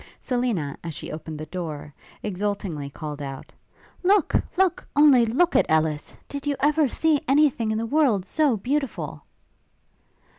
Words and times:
Selina, 0.19 0.75
as 0.83 0.95
she 0.95 1.11
opened 1.11 1.37
the 1.39 1.45
door, 1.45 1.93
exultingly 2.23 2.89
called 2.89 3.21
out, 3.21 3.51
'Look! 4.01 4.33
look! 4.57 4.87
only 4.95 5.27
look 5.27 5.55
at 5.55 5.67
Ellis! 5.69 6.17
did 6.27 6.47
you 6.47 6.55
ever 6.59 6.89
see 6.89 7.21
any 7.27 7.51
thing 7.51 7.69
in 7.69 7.77
the 7.77 7.85
world 7.85 8.25
so 8.25 8.57
beautiful?' 8.57 9.21